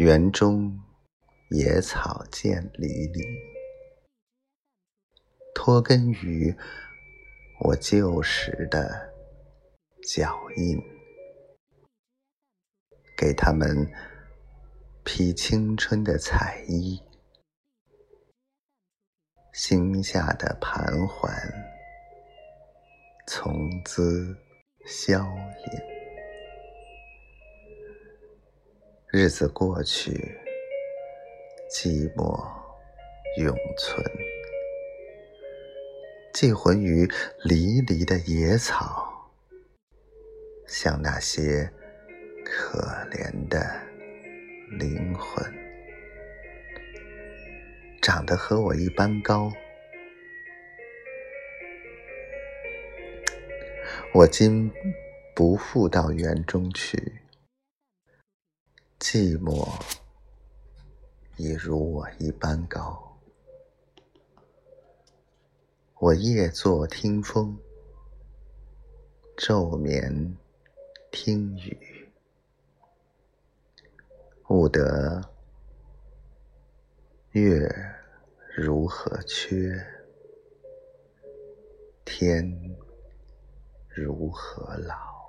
[0.00, 0.80] 园中
[1.50, 3.20] 野草渐离离，
[5.54, 6.56] 脱根于
[7.60, 9.12] 我旧时的
[10.08, 10.82] 脚印，
[13.14, 13.68] 给他们
[15.04, 16.98] 披青春的彩衣，
[19.52, 21.30] 心下的盘桓
[23.26, 23.52] 从
[23.84, 24.34] 兹
[24.86, 25.89] 消隐。
[29.20, 30.12] 日子过去，
[31.70, 32.42] 寂寞
[33.36, 34.02] 永存，
[36.32, 37.06] 寄魂于
[37.44, 39.30] 离离的野草，
[40.66, 41.70] 像那些
[42.46, 42.78] 可
[43.10, 43.60] 怜的
[44.70, 45.44] 灵魂，
[48.00, 49.52] 长得和我一般高。
[54.14, 54.72] 我今
[55.34, 57.19] 不复到园中去。
[59.12, 59.68] 寂寞
[61.36, 63.18] 已如我一般高，
[65.98, 67.58] 我夜坐听风，
[69.36, 70.36] 昼眠
[71.10, 72.08] 听雨，
[74.48, 75.28] 悟得
[77.32, 77.68] 月
[78.54, 79.84] 如何缺，
[82.04, 82.76] 天
[83.88, 85.19] 如何老。